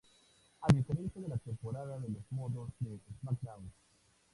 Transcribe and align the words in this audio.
A 0.63 0.67
diferencia 0.73 1.21
de 1.21 1.27
la 1.29 1.37
temporada 1.37 1.99
de 1.99 2.09
los 2.09 2.23
modos 2.31 2.71
de 2.79 2.99
SmackDown! 3.19 3.71